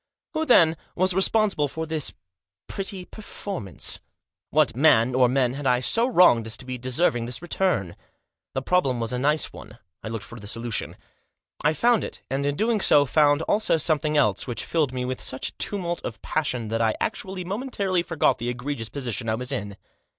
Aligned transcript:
Who, 0.33 0.47
then, 0.47 0.77
was 0.95 1.13
responsible 1.13 1.67
for 1.67 1.85
this 1.85 2.11
pretty 2.65 3.05
perform 3.05 3.67
since 3.67 3.97
t 3.97 4.01
What 4.49 4.75
man, 4.75 5.13
or 5.13 5.29
men, 5.29 5.53
had 5.53 5.67
I 5.67 5.79
so 5.79 6.07
wronged 6.07 6.47
as 6.47 6.57
to 6.57 6.65
be 6.65 6.79
deserving 6.79 7.27
this 7.27 7.39
return? 7.43 7.95
The 8.55 8.63
problem 8.63 8.99
was 8.99 9.13
a 9.13 9.19
nice 9.19 9.53
one. 9.53 9.77
I 10.01 10.07
looked 10.07 10.25
for 10.25 10.39
the 10.39 10.47
solution. 10.47 10.97
I 11.63 11.73
found 11.73 12.03
it, 12.03 12.23
and, 12.31 12.47
in 12.47 12.55
doing 12.55 12.81
so, 12.81 13.05
fotind 13.05 13.43
also 13.47 13.77
something 13.77 14.17
else, 14.17 14.47
which 14.47 14.65
filled 14.65 14.91
me 14.91 15.05
with 15.05 15.21
such 15.21 15.49
a 15.49 15.53
tumult 15.57 16.01
of 16.03 16.19
passion 16.23 16.69
that 16.69 16.81
I 16.81 16.95
actually 16.99 17.43
momentarily 17.43 18.01
forgot 18.01 18.39
the 18.39 18.49
egregious 18.49 18.89
position 18.89 19.29
I 19.29 19.35
was 19.35 19.51
in. 19.51 19.77